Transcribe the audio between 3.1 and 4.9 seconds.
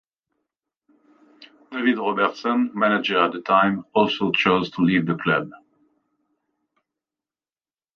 at the time, also chose to